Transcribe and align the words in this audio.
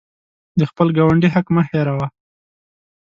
د 0.59 0.61
خپل 0.69 0.87
ګاونډي 0.97 1.29
حق 1.35 1.47
مه 1.55 1.63
هیروه. 1.69 2.07